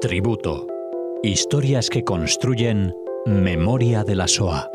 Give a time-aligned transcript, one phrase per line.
[0.00, 0.66] Tributo.
[1.22, 2.94] Historias que construyen
[3.26, 4.70] memoria de la SOA.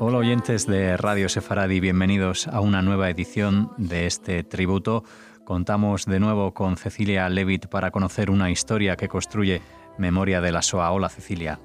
[0.00, 5.04] Hola oyentes de Radio Sefaradi, bienvenidos a una nueva edición de este tributo.
[5.44, 9.60] Contamos de nuevo con Cecilia Levitt para conocer una historia que construye
[9.98, 10.92] Memoria de la SOA.
[10.92, 11.58] Hola Cecilia.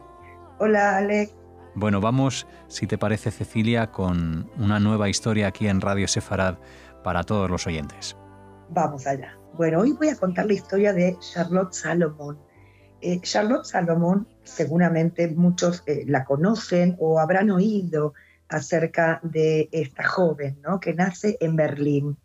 [0.57, 1.35] Hola Alex.
[1.75, 6.57] Bueno, vamos, si te parece Cecilia, con una nueva historia aquí en Radio Sefarad
[7.03, 8.17] para todos los oyentes.
[8.69, 9.37] Vamos allá.
[9.53, 12.37] Bueno, hoy voy a contar la historia de Charlotte Salomon.
[13.01, 18.15] Eh, Charlotte Salomon, seguramente muchos eh, la conocen o habrán oído
[18.49, 20.79] acerca de esta joven, ¿no?
[20.79, 22.17] Que nace en Berlín.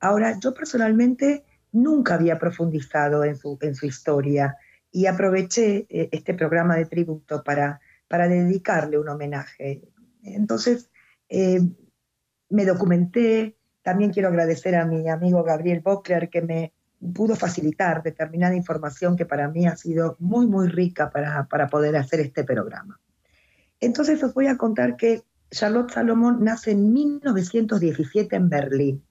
[0.00, 4.56] Ahora, yo personalmente nunca había profundizado en su, en su historia
[4.90, 9.82] y aproveché eh, este programa de tributo para, para dedicarle un homenaje.
[10.22, 10.90] Entonces,
[11.28, 11.60] eh,
[12.48, 16.72] me documenté, también quiero agradecer a mi amigo Gabriel Bockler que me
[17.14, 21.96] pudo facilitar determinada información que para mí ha sido muy, muy rica para, para poder
[21.96, 23.00] hacer este programa.
[23.80, 29.04] Entonces os voy a contar que Charlotte Salomón nace en 1917 en Berlín.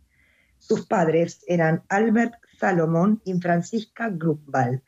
[0.59, 4.81] Sus padres eran Albert Salomón y Francisca Grunwald.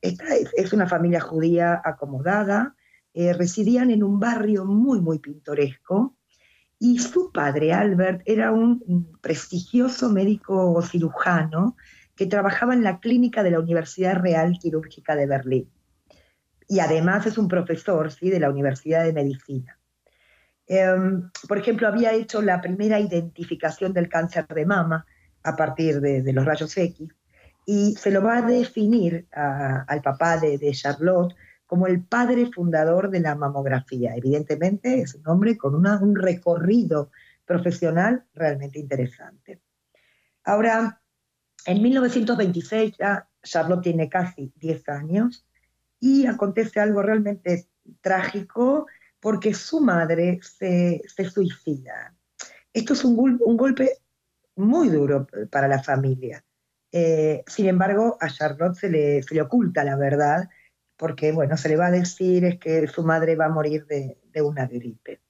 [0.00, 2.74] Esta es, una familia judía acomodada,
[3.14, 6.16] eh, residían en un barrio muy, muy pintoresco,
[6.80, 11.76] y su padre, Albert, era un prestigioso médico cirujano
[12.14, 15.70] que trabajaba en la clínica de la Universidad Real Quirúrgica de Berlín.
[16.68, 18.30] Y además es un profesor ¿sí?
[18.30, 19.78] de la Universidad de Medicina.
[20.66, 25.06] Em, por ejemplo, había hecho la primera identificación del cáncer de mama
[25.42, 27.08] a partir de, los rayos X
[27.66, 31.34] y se lo va a definir al papá de, Charlotte
[31.66, 34.16] como el padre fundador de la mamografía.
[34.16, 37.10] Evidentemente es un hombre con un recorrido
[37.44, 39.60] profesional realmente interesante.
[40.44, 41.02] Ahora,
[41.66, 45.46] en 1926 ya Charlotte tiene casi 10 años
[46.00, 47.68] y acontece algo realmente
[48.00, 48.86] trágico
[49.20, 52.14] porque su madre se, suicida.
[52.72, 53.16] Esto es un,
[53.56, 53.98] golpe
[54.58, 56.44] muy duro para la familia.
[56.92, 60.48] Eh, sin embargo, a Charlotte se le, oculta la verdad,
[60.96, 64.18] porque bueno, se le va a decir es que su madre va a morir de,
[64.32, 65.20] de una gripe.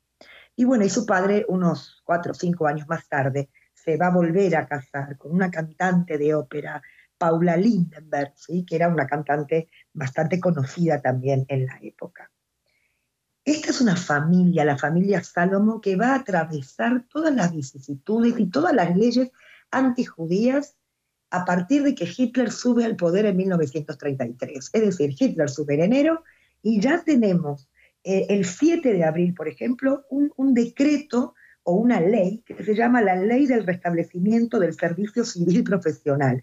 [0.56, 4.14] Y bueno, y su padre, unos cuatro o cinco años más tarde, se va a
[4.14, 6.82] volver a casar con una cantante de ópera,
[7.16, 8.64] Paula Lindenberg, ¿sí?
[8.64, 12.30] que era una cantante bastante conocida también en la época.
[13.48, 18.50] Esta es una familia, la familia Salomo, que va a atravesar todas las vicisitudes y
[18.50, 19.30] todas las leyes
[19.70, 20.76] antijudías
[21.30, 24.68] a partir de que Hitler sube al poder en 1933.
[24.70, 26.24] Es decir, Hitler sube en enero
[26.62, 27.70] y ya tenemos
[28.04, 33.00] eh, el 7 de abril, por ejemplo, un, decreto o una ley que se llama
[33.00, 36.42] la Ley del Restablecimiento del Servicio Civil Profesional.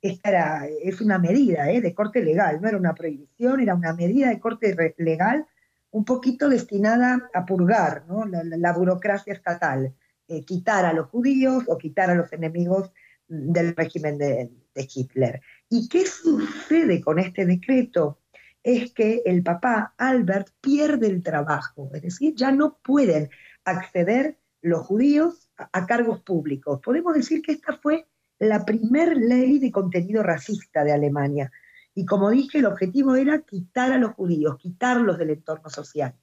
[0.00, 4.30] Esta es una medida eh, de corte legal, no era una prohibición, era una medida
[4.30, 5.44] de corte legal
[5.90, 9.94] un poquito destinada a purgar la, burocracia estatal,
[10.28, 12.92] eh, quitar a los judíos o quitar a los enemigos
[13.26, 15.40] del régimen de, Hitler.
[15.68, 18.20] ¿Y qué sucede con este decreto?
[18.62, 23.28] Es que el papá Albert pierde el trabajo, es decir, ya no pueden
[23.64, 26.80] acceder los judíos a, cargos públicos.
[26.80, 28.06] Podemos decir que esta fue
[28.38, 31.50] la primer ley de contenido racista de Alemania.
[31.98, 36.14] Y como dije, el objetivo era quitar a los judíos, quitarlos del entorno social.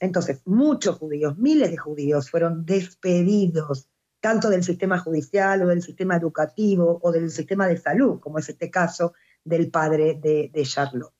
[0.00, 6.16] Entonces, muchos judíos, miles de judíos fueron despedidos, tanto del sistema judicial o del sistema
[6.16, 9.12] educativo o del sistema de salud, como es este caso
[9.44, 11.14] del padre de, Charlotte.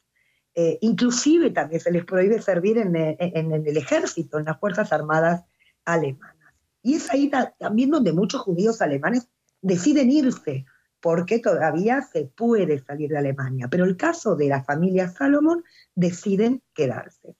[0.53, 5.45] Eh, inclusive también se les prohíbe servir en, en, el ejército, en las Fuerzas Armadas
[5.85, 6.35] alemanas.
[6.83, 9.29] Y es ahí también donde muchos judíos alemanes
[9.63, 10.67] deciden irse
[11.01, 13.69] porque todavía se puede salir de Alemania.
[13.71, 15.65] Pero el caso de la familia Salomón
[15.95, 17.35] deciden quedarse.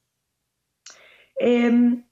[1.35, 2.05] Em,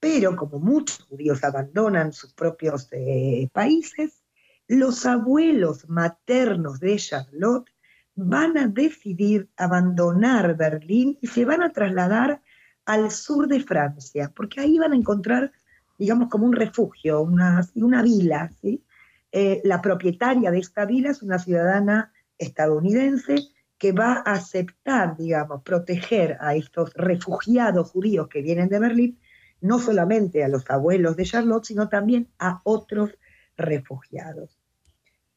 [0.00, 4.22] pero como muchos judíos abandonan sus propios eh, países,
[4.66, 7.70] los abuelos maternos de Charlotte
[8.14, 12.42] van a decidir abandonar Berlín y se van a trasladar
[12.84, 15.52] al sur de Francia, porque ahí van a encontrar,
[15.98, 18.84] digamos, como un refugio, una, una vila, ¿sí?
[19.32, 23.36] Eh, la propietaria de esta vila es una ciudadana estadounidense
[23.78, 29.18] que va a aceptar, digamos, proteger a estos refugiados judíos que vienen de Berlín,
[29.60, 33.10] no solamente a los abuelos de Charlotte, sino también a otros
[33.56, 34.60] refugiados.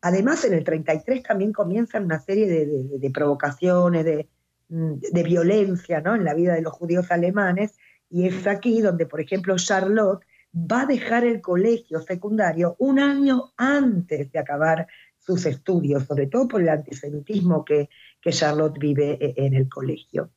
[0.01, 4.29] Además, en el 33 también comienzan una serie de, provocaciones, de,
[4.67, 6.15] de, violencia ¿no?
[6.15, 7.77] en la vida de los judíos alemanes,
[8.09, 10.23] y es aquí donde, por ejemplo, Charlotte
[10.55, 14.87] va a dejar el colegio secundario un año antes de acabar
[15.19, 17.89] sus estudios, sobre todo por el antisemitismo que,
[18.27, 20.31] Charlotte vive e, en el colegio.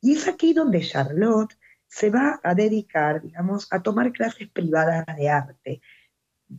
[0.00, 1.58] Y es aquí donde Charlotte
[1.88, 5.80] se va a dedicar, digamos, a tomar clases privadas de arte,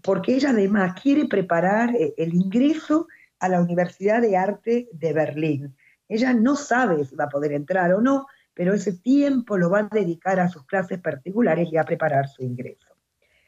[0.02, 3.08] porque ella además quiere preparar eh, el ingreso
[3.40, 5.78] a la Universidad de Arte de Berlín.
[6.10, 9.80] Ella no sabe si va a poder entrar o no, pero ese tiempo lo va
[9.80, 12.95] a dedicar a sus clases particulares y a preparar su ingreso.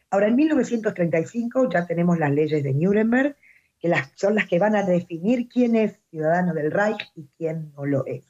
[0.10, 3.36] Ahora, en 1935 ya tenemos las leyes de Nuremberg,
[3.80, 7.86] que son las que van a definir quién es ciudadano del Reich y quién no
[7.86, 8.24] lo es.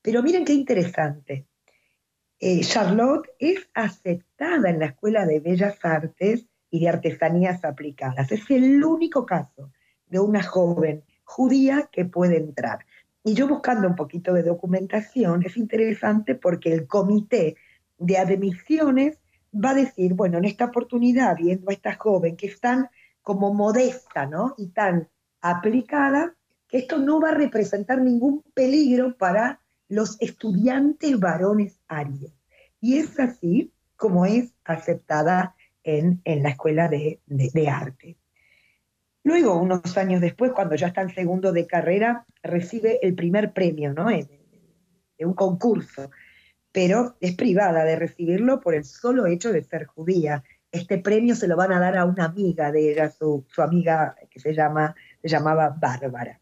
[0.00, 1.46] Pero miren qué interesante.
[2.40, 8.32] Eh, Charlotte es aceptada en la Escuela de Bellas Artes y de Artesanías Aplicadas.
[8.32, 9.70] Es el único caso
[10.06, 12.84] de una joven judía que puede entrar.
[13.22, 17.56] Y yo buscando un poquito de documentación, es interesante porque el comité
[17.98, 19.21] de admisiones
[19.52, 22.88] va a decir, bueno, en esta oportunidad, viendo a esta joven que es tan
[23.22, 24.54] como modesta, ¿no?
[24.58, 25.08] Y tan
[25.40, 26.34] aplicada,
[26.68, 32.32] que esto no va a representar ningún peligro para los estudiantes varones arios.
[32.80, 35.54] Y es así como es aceptada
[35.84, 37.20] en, la escuela de,
[37.70, 38.16] arte.
[39.22, 43.92] Luego, unos años después, cuando ya está en segundo de carrera, recibe el primer premio
[43.92, 44.06] ¿no?
[44.08, 44.26] de,
[45.20, 46.10] un concurso,
[46.72, 50.42] pero es privada de recibirlo por el solo hecho de ser judía.
[50.72, 54.40] Este premio se lo van a dar a una amiga de ella, su, amiga que
[54.40, 56.40] se, llama, se llamaba Bárbara.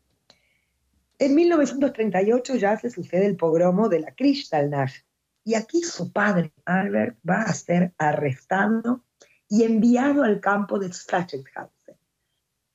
[1.18, 5.04] En 1938 ya se sucede el pogromo de la Kristallnacht
[5.44, 9.04] y aquí su padre, Albert, va a ser arrestado
[9.48, 11.96] y enviado al campo de Sachsenhausen.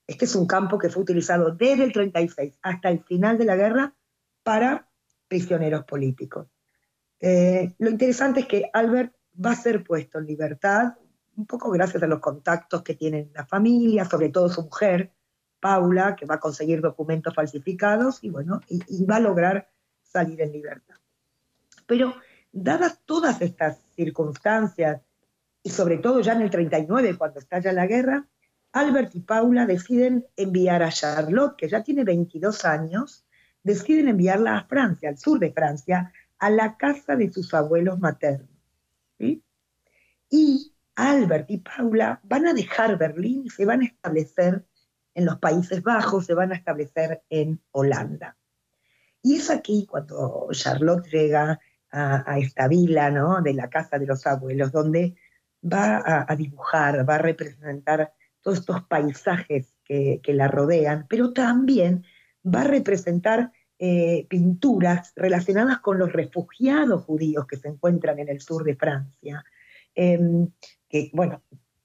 [0.07, 3.55] Este es un campo que fue utilizado desde el 36 hasta el final de la
[3.55, 3.95] guerra
[4.43, 4.89] para
[5.27, 6.47] prisioneros políticos.
[7.19, 9.13] Eh, lo interesante es que Albert
[9.43, 10.93] va a ser puesto en libertad,
[11.35, 15.11] un poco gracias a los contactos que tiene la familia, sobre todo su mujer,
[15.59, 19.69] Paula, que va a conseguir documentos falsificados y bueno, y, va a lograr
[20.01, 20.95] salir en libertad.
[21.87, 22.15] Pero
[22.51, 25.01] dadas todas estas circunstancias,
[25.63, 28.27] y sobre todo ya en el 39, cuando estalla la guerra,
[28.71, 33.25] Albert y Paula deciden enviar a Charlotte, que ya tiene 22 años,
[33.63, 36.13] deciden enviarla a Francia, al sur de Francia,
[36.45, 38.47] a la casa de sus abuelos maternos.
[40.29, 44.63] Y Albert y Paula van a dejar Berlín y se van a establecer
[45.15, 48.37] en los Países Bajos, se van a establecer en Holanda.
[49.23, 51.59] Y es aquí cuando Charlotte llega
[51.91, 53.41] a, esta vila ¿no?
[53.41, 55.15] de la casa de los abuelos, donde
[55.63, 62.05] va a, dibujar, va a representar todos estos paisajes que, la rodean, pero también
[62.45, 68.41] va a representar eh, pinturas relacionadas con los refugiados judíos que se encuentran en el
[68.41, 69.43] sur de Francia.
[69.93, 70.49] Em,
[70.89, 71.41] que, bueno,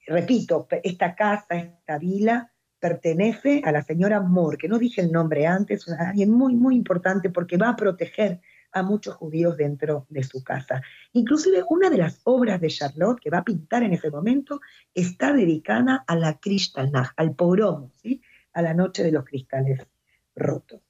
[0.06, 5.46] repito, esta casa, esta vila, pertenece a la señora Moore, que no dije el nombre
[5.46, 8.40] antes, alguien muy, muy importante porque va a proteger
[8.72, 10.80] a muchos judíos dentro de su casa.
[11.12, 14.60] Inclusive una de las obras de Charlotte que va a pintar en ese momento
[14.94, 18.22] está dedicada a la Kristallnacht, al pogrom, ¿sí?
[18.52, 19.86] a la noche de los cristales
[20.34, 20.80] rotos.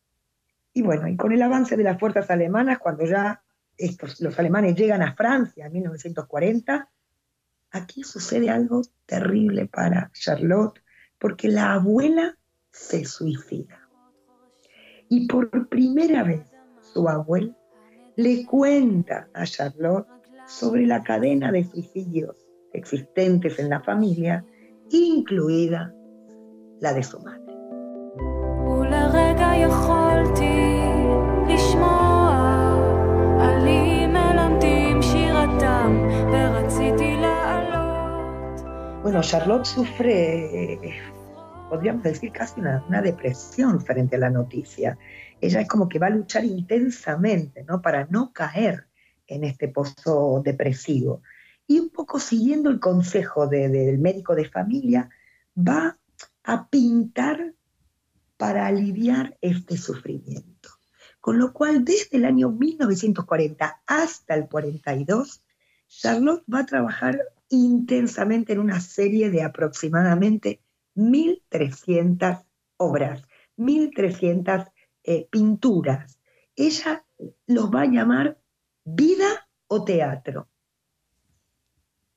[0.73, 3.43] Y bueno, y con el avance de las fuerzas alemanas, cuando ya
[3.77, 6.89] estos, los alemanes llegan a Francia en 1940,
[7.73, 10.81] aquí sucede algo terrible para Charlotte,
[11.19, 12.37] porque la abuela
[12.71, 13.89] se suicida.
[15.09, 17.57] Y por primera vez su abuela
[18.17, 20.07] le cuenta a Charlotte
[20.47, 22.37] sobre la cadena de suicidios
[22.73, 24.45] existentes en la familia,
[24.91, 25.93] incluida
[26.81, 27.41] la de su madre.
[39.03, 40.79] Bueno, Charlotte sufre,
[41.71, 44.99] podríamos decir, casi una, depresión frente a la noticia.
[45.41, 47.81] Ella es como que va a luchar intensamente ¿no?
[47.81, 48.89] para no caer
[49.27, 51.23] en este pozo depresivo.
[51.67, 55.09] Y un poco siguiendo el consejo del médico de familia,
[55.57, 55.97] va
[56.45, 57.55] a pintar
[58.37, 60.69] para aliviar este sufrimiento.
[61.23, 65.43] Con lo cual, desde el año 1940 hasta el 42,
[65.89, 67.19] Charlotte va a trabajar
[67.51, 70.63] intensamente en una serie de aproximadamente
[70.97, 72.45] 1.300
[72.79, 73.23] obras,
[73.59, 74.73] 1.300
[75.05, 76.19] eh, pinturas.
[76.57, 77.05] Ella
[77.47, 78.41] los va a llamar
[78.85, 80.49] vida o teatro.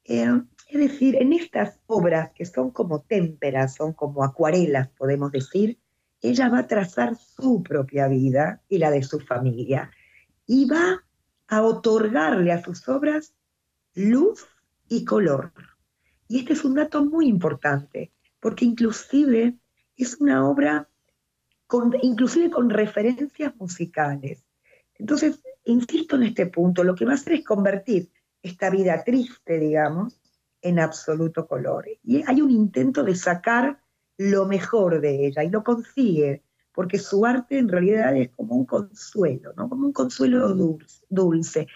[0.06, 5.80] Eh, Es decir, en estas obras que son como témperas, son como acuarelas, podemos decir,
[6.22, 9.92] ella va a trazar su propia vida y la de su familia
[10.48, 11.04] y va
[11.48, 13.36] a otorgarle a sus obras
[13.94, 14.48] luz
[14.94, 15.52] y color.
[16.28, 19.58] Y este es un dato muy importante, porque inclusive
[19.98, 20.90] es una obra
[21.68, 24.46] con, inclusive con referencias musicales.
[24.98, 29.60] Entonces, insisto en este punto, lo que va a hacer es convertir esta vida triste,
[29.60, 30.20] digamos,
[30.62, 31.88] en absoluto color.
[32.04, 33.80] Y hay un intento de sacar
[34.18, 38.66] lo mejor de ella y lo consigue, porque su arte en realidad es como un
[38.66, 39.70] consuelo, ¿no?
[39.70, 40.54] Como un consuelo
[41.10, 41.68] dulce.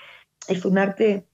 [0.48, 1.28] Es un arte,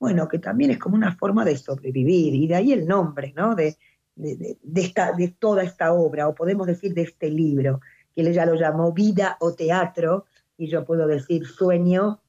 [0.00, 3.54] bueno, que también es como una forma de sobrevivir, y de ahí el nombre, ¿no?
[3.54, 3.76] De,
[4.16, 7.80] de, esta, de toda esta obra, o podemos decir de este libro,
[8.14, 10.24] que ella lo llamó vida o teatro,
[10.56, 12.20] y yo puedo decir sueño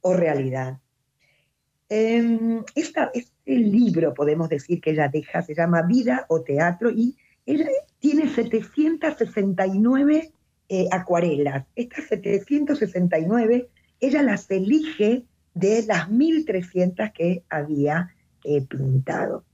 [0.00, 0.80] o realidad.
[1.88, 7.16] Em, esta, este libro, podemos decir que ella deja, se llama Vida o Teatro y
[7.46, 7.68] ella
[7.98, 10.32] tiene 769
[10.68, 11.66] eh, acuarelas.
[11.76, 13.68] Estas 769,
[14.00, 19.44] ella las elige de las 1300 que había eh, pintado.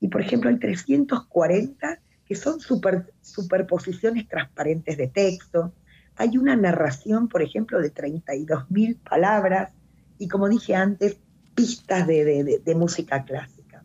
[0.00, 5.72] Y por ejemplo, hay 340 que son superposiciones transparentes de texto.
[6.16, 9.72] Hay una narración, por ejemplo, de 32.000 palabras.
[10.18, 11.16] Y como dije antes,
[11.54, 13.82] pistas de, música clásica.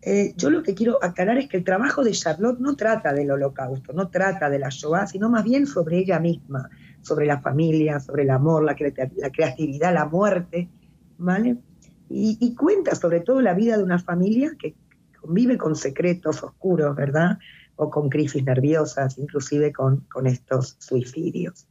[0.00, 3.30] Eh, yo lo que quiero aclarar es que el trabajo de Charlotte no trata del
[3.30, 6.70] holocausto, no trata de la Shoah, sino más bien sobre ella misma,
[7.02, 10.68] sobre la familia, sobre el amor, la, creatividad, la muerte,
[11.18, 11.58] ¿vale?
[12.08, 14.74] Y, cuenta sobre todo la vida de una familia que
[15.20, 17.38] convive con secretos oscuros, ¿verdad?
[17.76, 21.66] O con crisis nerviosas, inclusive con, con estos suicidios.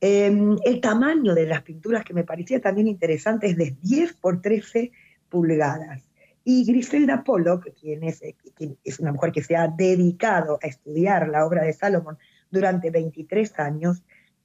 [0.00, 4.40] Em, el tamaño de las pinturas que me parecía también interesante es de 10 por
[4.40, 4.90] 13
[5.28, 6.02] pulgadas.
[6.44, 10.66] Y Griselda Pollock, quien es, eh, quien es una mujer que se ha dedicado a
[10.66, 12.18] estudiar la obra de Salomón
[12.50, 14.02] durante 23 años,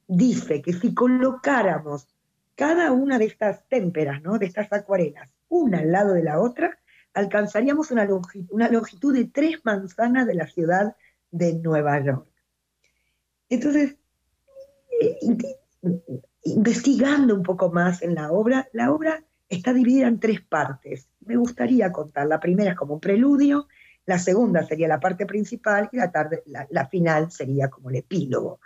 [0.08, 2.08] dice que si colocáramos
[2.56, 4.38] cada una de estas témperas, ¿no?
[4.38, 6.78] de estas acuarelas, una al lado de la otra,
[7.14, 10.96] alcanzaríamos una longitud, de tres manzanas de la ciudad
[11.30, 12.26] de Nueva York.
[13.48, 13.96] Entonces,
[16.44, 21.08] investigando un poco más en la obra, la obra está dividida en tres partes.
[21.20, 22.26] Me gustaría contar.
[22.26, 23.68] La primera es como un preludio,
[24.04, 28.60] la segunda sería la parte principal y la, la, final sería como el epílogo.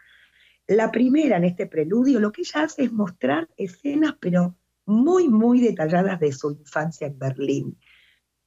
[0.66, 5.60] La primera en este preludio lo que ella hace es mostrar escenas, pero muy, muy
[5.60, 7.78] detalladas de su infancia en Berlín.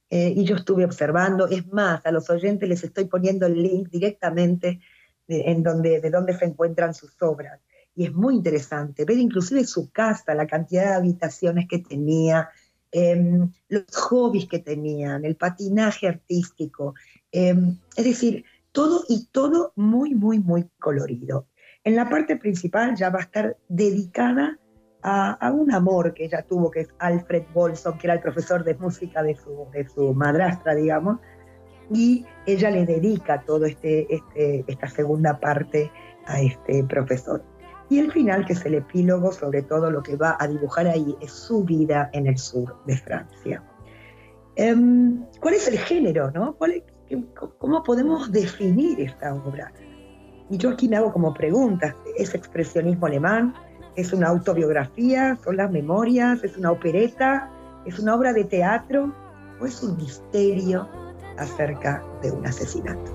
[0.08, 3.88] Eh, y yo estuve observando, es más, a los oyentes les estoy poniendo el link
[3.90, 4.80] directamente
[5.28, 7.60] en donde, de donde se encuentran sus obras
[7.96, 12.50] y es muy interesante ver inclusive su casa, la cantidad de habitaciones que tenía,
[12.92, 16.94] em, los hobbies que tenían, el patinaje artístico,
[17.32, 21.46] em, es decir, todo y todo muy, muy, muy colorido.
[21.86, 24.58] En la parte principal ya va a estar dedicada
[25.04, 28.74] a, un amor que ella tuvo, que es Alfred Bolson, que era el profesor de
[28.74, 31.20] música de su, de su madrastra, digamos,
[31.92, 35.92] y ella le dedica toda este, este, esta segunda parte
[36.26, 37.44] a este profesor.
[37.88, 41.14] Y el final, que es el epílogo, sobre todo lo que va a dibujar ahí,
[41.20, 43.62] es su vida en el sur de Francia.
[44.56, 46.32] Em, ¿Cuál es el género?
[46.32, 46.56] No?
[47.58, 49.70] ¿Cómo podemos definir esta obra?
[50.48, 51.94] Y yo aquí me hago como preguntas.
[52.16, 53.54] ¿Es expresionismo alemán?
[53.96, 55.36] ¿Es una autobiografía?
[55.42, 56.44] ¿Son las memorias?
[56.44, 57.50] ¿Es una opereta?
[57.84, 59.12] ¿Es una obra de teatro?
[59.60, 60.88] ¿O es un misterio
[61.38, 63.10] acerca de un asesinato?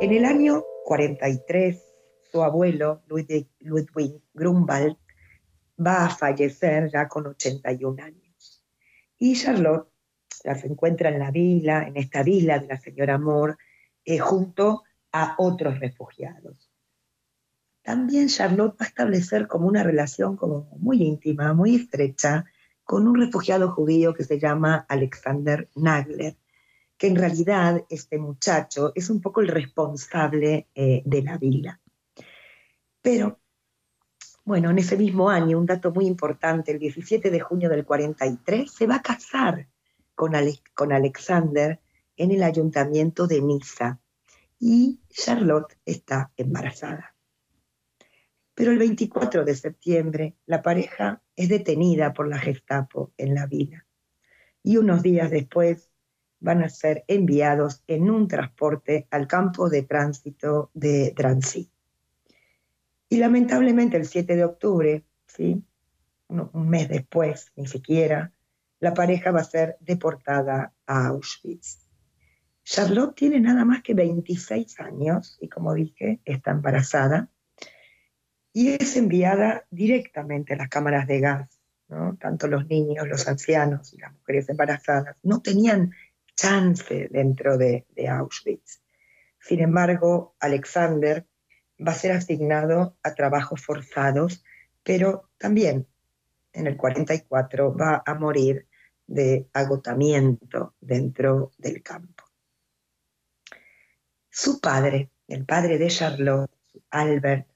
[0.00, 1.93] En el año 43,
[2.34, 4.96] su abuelo, Ludwig, Ludwig Grunwald,
[5.78, 8.64] va a fallecer ya con 81 años.
[9.16, 9.88] Y Charlotte
[10.42, 13.54] las encuentra en la vila, en esta vila de la señora Moore,
[14.04, 16.72] eh, junto a otros refugiados.
[17.82, 20.36] También Charlotte va a establecer como una relación
[20.78, 22.46] muy íntima, muy estrecha,
[22.82, 26.36] con un refugiado judío que se llama Alexander Nagler,
[26.98, 31.80] que en realidad este muchacho es un poco el responsable eh, de la vila.
[33.04, 33.38] Pero,
[34.46, 38.72] bueno, en ese mismo año, un dato muy importante, el 17 de junio del 43,
[38.72, 39.68] se va a casar
[40.14, 40.32] con,
[40.72, 41.82] con Alexander
[42.16, 44.00] en el ayuntamiento de Niza
[44.58, 47.14] y Charlotte está embarazada.
[48.54, 53.86] Pero el 24 de septiembre la pareja es detenida por la Gestapo en la vila
[54.62, 55.90] y unos días después
[56.40, 61.70] van a ser enviados en un transporte al campo de tránsito de Drancy.
[63.08, 65.62] Y lamentablemente el 7 de octubre, ¿sí?
[66.28, 68.32] un mes después, ni siquiera,
[68.80, 71.86] la pareja va a ser deportada a Auschwitz.
[72.64, 77.28] Charlotte tiene nada más que 26 años y como dije, está embarazada
[78.52, 81.60] y es enviada directamente a las cámaras de gas.
[81.88, 82.16] ¿no?
[82.18, 85.92] Tanto los niños, los ancianos y las mujeres embarazadas no tenían
[86.34, 88.80] chance dentro de, de Auschwitz.
[89.38, 91.26] Sin embargo, Alexander
[91.78, 94.44] va a ser asignado a trabajos forzados,
[94.82, 95.86] pero también
[96.52, 98.68] en el 44 va a morir
[99.06, 102.24] de agotamiento dentro del campo.
[104.30, 106.50] Su padre, el padre de Charlotte,
[106.90, 107.46] Albert,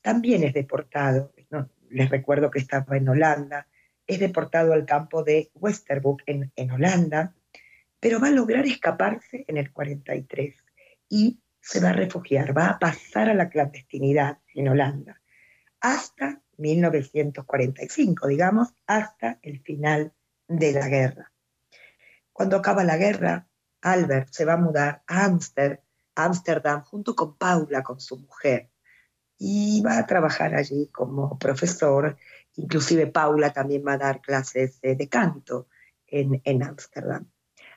[0.00, 1.32] también es deportado.
[1.90, 3.66] les recuerdo que estaba en Holanda.
[4.06, 7.34] Es deportado al campo de Westerbroek en, en Holanda,
[8.00, 10.54] pero va a lograr escaparse en el 43
[11.10, 15.20] y se va a refugiar, va a pasar a la clandestinidad en Holanda
[15.82, 20.14] hasta 1945, digamos, hasta el final
[20.46, 21.30] de la guerra.
[22.32, 23.48] Cuando acaba la guerra,
[23.82, 25.30] Albert se va a mudar a
[26.14, 28.70] Ámsterdam junto con Paula, con su mujer,
[29.36, 32.16] y va a trabajar allí como profesor.
[32.56, 35.68] Inclusive Paula también va a dar clases de canto
[36.06, 37.30] en Ámsterdam.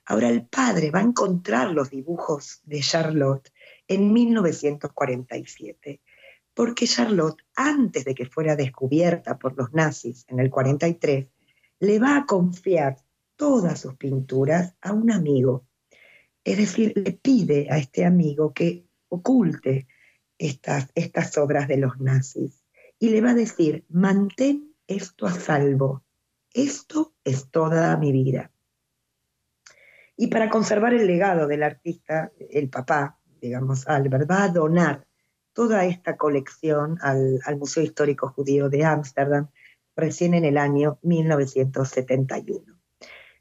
[0.05, 3.51] Ahora el padre va a encontrar los dibujos de Charlotte
[3.93, 6.01] en 1947,
[6.53, 11.27] porque Charlotte, antes de que fuera descubierta por los nazis en el 43,
[11.79, 12.97] le va a confiar
[13.35, 15.65] todas sus pinturas a un amigo.
[16.43, 19.87] Es decir, le pide a este amigo que oculte
[20.37, 22.63] estas, estas obras de los nazis
[22.97, 26.05] y le va a decir, mantén esto a salvo,
[26.53, 28.51] esto es toda mi vida.
[30.15, 35.05] Y para conservar el legado del artista, el papá, digamos, Albert, va a donar
[35.53, 39.49] toda esta colección al, Museo Histórico Judío de Ámsterdam
[39.95, 42.79] recién en el año 1971.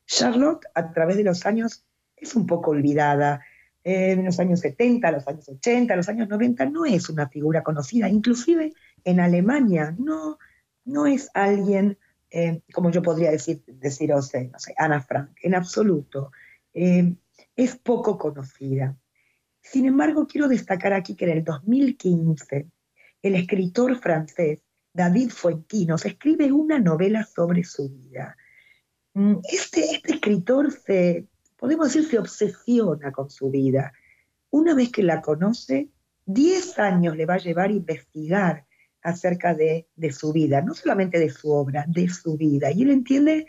[0.06, 1.84] Charlotte, a través de los años,
[2.16, 3.44] es un poco olvidada.
[3.82, 8.08] En los años 70, los años 80, los años 90, no es una figura conocida.
[8.08, 10.38] Inclusive en Alemania no,
[10.84, 11.96] no es alguien,
[12.30, 16.32] eh, como yo podría decir, decir no sé, Ana Frank, en absoluto.
[16.74, 17.14] Eh,
[17.56, 18.96] es poco conocida.
[19.70, 22.66] Sin embargo, quiero destacar aquí que en el 2015,
[23.22, 24.58] el escritor francés
[24.92, 28.36] David Fuentinos escribe una novela sobre su vida.
[29.14, 33.92] Mm, este, este escritor se, podemos decir, se obsesiona con su vida.
[34.50, 35.88] Una vez que la conoce,
[36.26, 38.66] 10 años le va a llevar a investigar
[39.02, 42.72] acerca de, de, su vida, no solamente de su obra, de su vida.
[42.72, 43.46] Y él entiende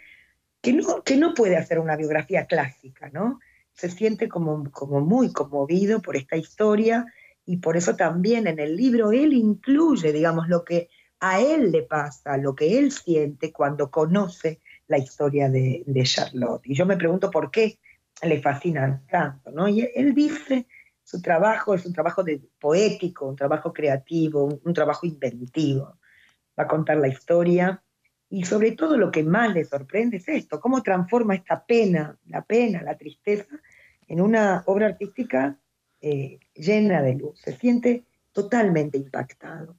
[0.62, 3.40] que no, que no puede hacer una biografía clásica, ¿no?
[3.74, 7.06] Se siente como, como muy conmovido por esta historia
[7.46, 11.84] y por eso también en el libro él incluye, digamos, lo que a él le
[11.84, 16.62] pasa, lo que él siente cuando conoce la historia de, Charlotte.
[16.66, 17.80] Y yo me pregunto por qué
[18.24, 19.68] le fascina tanto, ¿no?
[19.68, 20.68] Y él dice,
[21.04, 25.98] su trabajo es un trabajo de, poético, un trabajo creativo, un, trabajo inventivo.
[26.60, 27.84] Va a contar la historia
[28.32, 32.42] y sobre todo lo que más le sorprende es esto, cómo transforma esta pena, la
[32.46, 33.60] pena, la tristeza,
[34.08, 35.60] en una obra artística
[36.00, 37.42] eh, llena de luz.
[37.42, 39.76] Se siente totalmente impactado.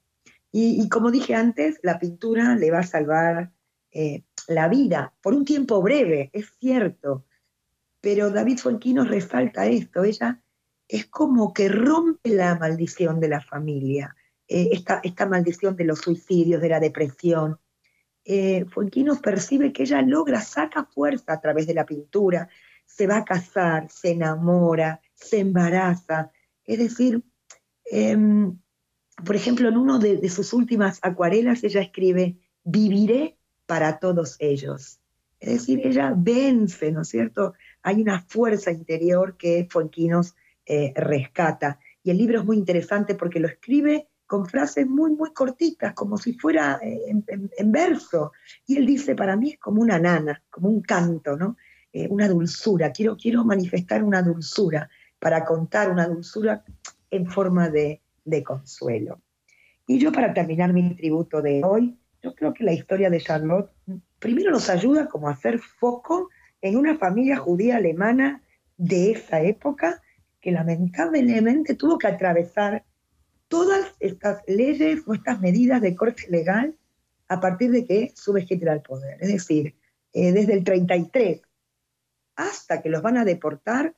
[0.55, 3.51] Y, como dije antes, la pintura le va a salvar
[3.91, 7.25] eh, la vida por un tiempo breve, es cierto,
[8.03, 10.43] pero David Fuenquino resalta esto, ella
[10.89, 14.15] es como que rompe la maldición de la familia,
[14.47, 17.59] eh, esta, esta, maldición de los suicidios, de la depresión.
[18.25, 18.65] Eh,
[19.23, 22.49] percibe que ella logra, saca fuerza a través de la pintura,
[22.87, 26.31] se va a casar, se enamora, se embaraza,
[26.65, 27.23] es decir,
[27.85, 28.59] em,
[29.25, 35.01] por ejemplo, en uno de, sus últimas acuarelas ella escribe, viviré para todos ellos.
[35.39, 37.55] Es decir, ella vence, ¿no es cierto?
[37.83, 40.35] Hay una fuerza interior que Fuenquinos
[40.67, 41.81] eh, rescata.
[42.05, 46.17] Y el libro es muy interesante porque lo escribe con frases muy, muy cortitas, como
[46.17, 48.33] si fuera eh, en, verso.
[48.67, 51.59] Y él dice, para mí es como una nana, como un canto, ¿no?
[51.93, 52.93] Eh, una dulzura.
[52.93, 56.65] Quiero, quiero manifestar una dulzura para contar una dulzura
[57.11, 59.21] en forma de, de consuelo.
[59.87, 63.71] Y yo para terminar mi tributo de hoy, yo creo que la historia de Charlotte
[64.19, 66.31] primero nos ayuda como a hacer foco
[66.63, 68.43] en una familia judía alemana
[68.79, 70.01] de esa época
[70.41, 72.83] que lamentablemente tuvo que atravesar
[73.53, 76.75] todas estas leyes o estas medidas de corte legal
[77.29, 79.19] a partir de que sube Hitler al poder.
[79.21, 79.77] Es decir,
[80.15, 81.43] eh, desde el 33
[82.35, 83.95] hasta que los van a deportar,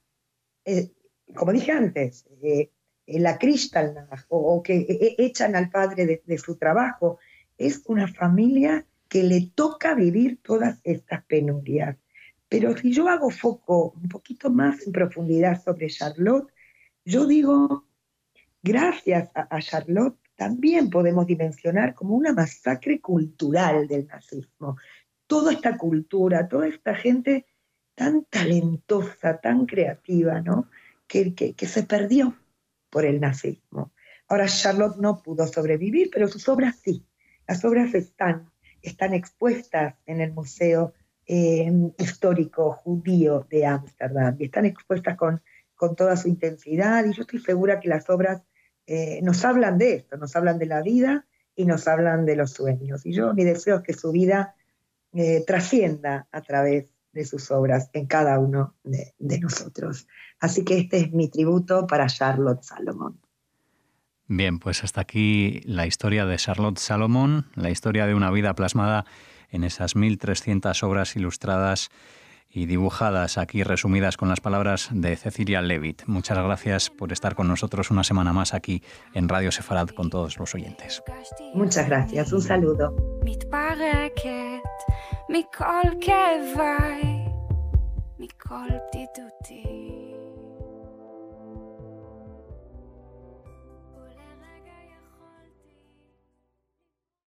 [0.65, 0.91] eh,
[1.37, 2.73] como dije antes, eh,
[3.07, 7.21] la Kristallnacht o, que e, e, echan al padre de, su trabajo.
[7.57, 11.97] Es una familia que le toca vivir todas estas penurias.
[12.49, 16.53] Pero si yo hago foco un poquito más en profundidad sobre Charlotte,
[17.05, 17.85] yo digo,
[18.65, 24.77] gracias a Charlotte también podemos dimensionar como una masacre cultural del nazismo.
[25.27, 27.47] Toda esta cultura, toda esta gente
[27.95, 30.69] tan talentosa, tan creativa, ¿no?
[31.07, 32.37] Que, que, se perdió
[32.91, 33.93] por el nazismo.
[34.27, 37.07] Ahora Charlotte no pudo sobrevivir, pero sus obras sí.
[37.47, 38.51] Las obras están,
[38.83, 40.95] están expuestas en el Museo
[41.27, 45.41] eh, Histórico Judío de Ámsterdam y están expuestas con,
[45.77, 48.43] con toda su intensidad y yo estoy segura que las obras
[48.87, 52.53] eh, nos hablan de esto, nos hablan de la vida y nos hablan de los
[52.53, 53.07] sueños.
[53.07, 54.55] Y yo mi deseo es que su vida
[55.13, 60.09] eh, trascienda a través de sus obras en cada uno de, de, nosotros.
[60.41, 63.21] Así que este es mi tributo para Charlotte Salomón.
[64.27, 69.05] Bien, pues hasta aquí la historia de Charlotte Salomón, la historia de una vida plasmada
[69.51, 71.91] en esas 1.300 obras ilustradas
[72.55, 76.03] y dibujadas aquí resumidas con las palabras de Cecilia Levitt.
[76.07, 80.39] Muchas gracias por estar con nosotros una semana más aquí en Radio Sefarad con todos
[80.39, 81.03] los oyentes.
[81.53, 82.95] Muchas gracias, un saludo.